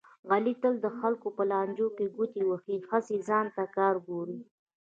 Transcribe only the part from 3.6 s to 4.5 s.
کار ګوري.